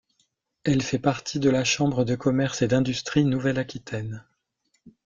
Elle 0.63 0.81
fait 0.81 0.97
partie 0.97 1.39
de 1.39 1.51
la 1.51 1.63
chambre 1.63 2.03
de 2.05 2.15
commerce 2.15 2.63
et 2.63 2.67
d'industrie 2.67 3.23
Nouvelle-Aquitaine. 3.23 4.25